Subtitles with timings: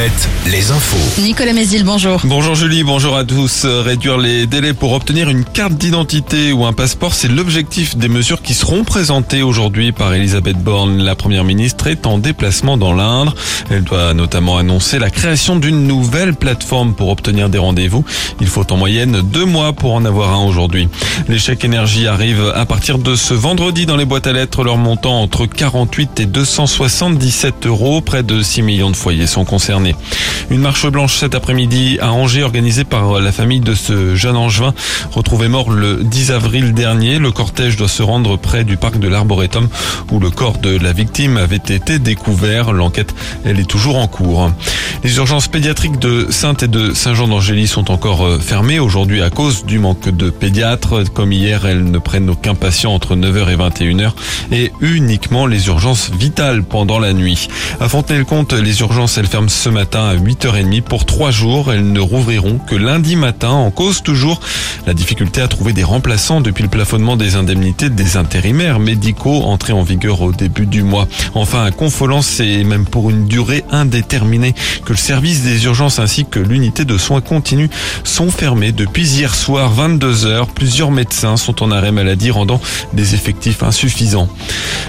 [0.00, 1.20] Alouette, les infos.
[1.20, 2.22] Nicolas Mézil, bonjour.
[2.24, 3.64] Bonjour Julie, bonjour à tous.
[3.66, 8.08] Euh, Réduire les délais pour obtenir une carte d'identité ou un passeport, c'est l'objectif des
[8.08, 11.02] mesures qui seront présentées aujourd'hui par Elisabeth Borne.
[11.02, 13.34] La première ministre est en déplacement dans l'Indre.
[13.68, 18.02] Elle doit notamment annoncer la création d'une nouvelle plateforme pour obtenir des rendez-vous.
[18.40, 20.88] Il faut en moyenne deux mois pour en avoir un aujourd'hui.
[21.28, 24.78] Les chèques énergie arrivent à partir de ce vendredi dans les boîtes à lettres, leur
[24.78, 28.00] montant entre 48 et 277 euros.
[28.00, 29.89] Près de 6 millions de foyers sont concernés.
[30.50, 34.74] Une marche blanche cet après-midi à Angers organisée par la famille de ce jeune angevin
[35.12, 37.18] retrouvé mort le 10 avril dernier.
[37.18, 39.68] Le cortège doit se rendre près du parc de l'Arboretum
[40.10, 42.72] où le corps de la victime avait été découvert.
[42.72, 43.14] L'enquête,
[43.44, 44.50] elle est toujours en cours.
[45.02, 49.64] Les urgences pédiatriques de Sainte et de Saint-Jean-d'Angély sont encore euh, fermées aujourd'hui à cause
[49.64, 51.04] du manque de pédiatres.
[51.14, 54.12] Comme hier, elles ne prennent aucun patient entre 9h et 21h
[54.52, 57.48] et uniquement les urgences vitales pendant la nuit.
[57.80, 61.72] À Fontenay-le-Comte, les urgences, elles ferment ce matin à 8h30 pour trois jours.
[61.72, 63.50] Elles ne rouvriront que lundi matin.
[63.50, 64.40] En cause toujours
[64.86, 69.72] la difficulté à trouver des remplaçants depuis le plafonnement des indemnités des intérimaires médicaux entrés
[69.72, 71.08] en vigueur au début du mois.
[71.34, 76.24] Enfin, à Confolens, c'est même pour une durée indéterminée que le service des urgences ainsi
[76.24, 77.70] que l'unité de soins continus
[78.04, 80.48] sont fermés depuis hier soir 22 heures.
[80.48, 82.60] Plusieurs médecins sont en arrêt maladie rendant
[82.92, 84.28] des effectifs insuffisants.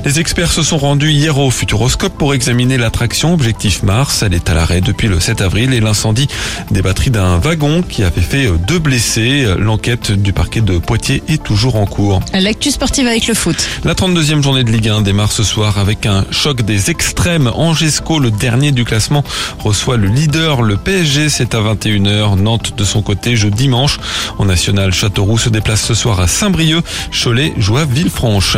[0.05, 4.23] Les experts se sont rendus hier au Futuroscope pour examiner l'attraction Objectif Mars.
[4.23, 6.27] Elle est à l'arrêt depuis le 7 avril et l'incendie
[6.71, 9.45] des batteries d'un wagon qui avait fait deux blessés.
[9.57, 12.19] L'enquête du parquet de Poitiers est toujours en cours.
[12.33, 13.55] L'actu sportive avec le foot.
[13.83, 17.49] La 32e journée de Ligue 1 démarre ce soir avec un choc des extrêmes.
[17.55, 19.23] Angesco, le dernier du classement,
[19.59, 21.29] reçoit le leader, le PSG.
[21.29, 22.37] C'est à 21h.
[22.39, 23.99] Nantes, de son côté, jeudi dimanche.
[24.39, 26.83] En national, Châteauroux se déplace ce soir à Saint-Brieuc.
[27.11, 28.57] Cholet joue à Villefranche.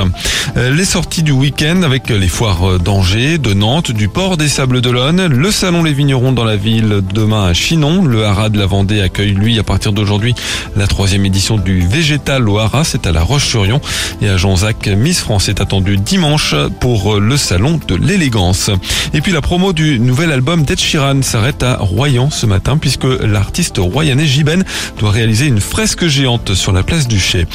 [0.55, 4.79] Euh, Les sorties du week-end avec les foires d'Angers, de Nantes, du port des Sables
[4.79, 8.05] d'Olonne, le salon Les Dans la ville demain à Chinon.
[8.05, 10.35] Le Haras de la Vendée accueille lui à partir d'aujourd'hui
[10.75, 12.83] la troisième édition du Végétal au Haras.
[12.83, 13.81] C'est à la Roche-sur-Yon
[14.21, 14.87] et à Jonzac.
[14.87, 18.69] Miss France est attendue dimanche pour le salon de l'élégance.
[19.15, 23.05] Et puis la promo du nouvel album d'Ed Sheeran s'arrête à Royan ce matin puisque
[23.05, 24.63] l'artiste royanais Jiben
[24.99, 27.47] doit réaliser une fresque géante sur la place du Chai.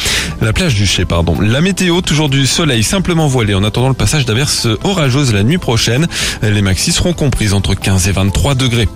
[0.42, 1.40] La plage du Chai, pardon.
[1.40, 5.58] La météo, toujours du soleil simplement voilé en attendant le passage d'averses orageuses la nuit
[5.58, 6.08] prochaine.
[6.42, 8.88] Les maxis seront comprises entre 15 et 23 degrés.